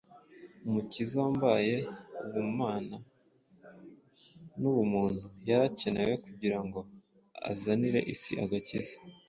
Umukiza 0.67 1.15
wambaye 1.23 1.73
ubumana 2.27 2.97
n’ubumuntu 4.59 5.25
yari 5.47 5.63
akenewe 5.69 6.13
kugira 6.25 6.57
ngo 6.65 6.79
azanire 7.51 7.99
isi 8.15 8.33
agakiza. 8.45 8.95